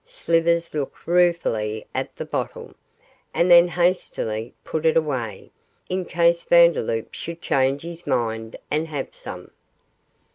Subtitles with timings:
[0.03, 2.73] Slivers looked ruefully at the bottle,
[3.35, 5.51] and then hastily put it away,
[5.89, 9.51] in case Vandeloup should change his mind and have some.